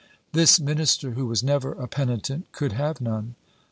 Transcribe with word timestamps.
This 0.33 0.59
minister, 0.59 1.11
who 1.11 1.27
was 1.27 1.43
never 1.43 1.73
a 1.73 1.87
penitent, 1.87 2.51
could 2.53 2.71
have 2.71 3.01
none. 3.01 3.35